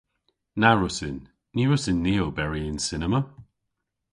Na 0.59 0.69
wrussyn. 0.75 1.17
Ny 1.53 1.61
wrussyn 1.67 1.99
ni 2.05 2.13
oberi 2.25 2.61
yn 2.71 2.79
cinema. 2.87 3.19